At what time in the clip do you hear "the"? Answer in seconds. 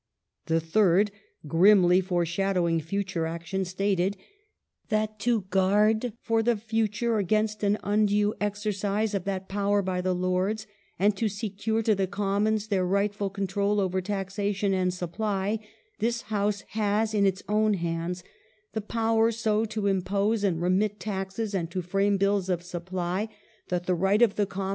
0.47-0.59, 6.41-6.57, 10.01-10.15, 11.93-12.07, 18.73-18.81, 23.85-23.93, 24.29-24.29